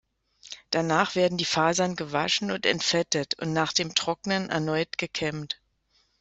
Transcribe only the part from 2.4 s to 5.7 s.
und entfettet und nach dem Trocknen erneut gekämmt.